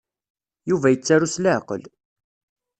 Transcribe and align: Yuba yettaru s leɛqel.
Yuba 0.69 0.87
yettaru 0.89 1.27
s 1.33 1.35
leɛqel. 1.43 1.83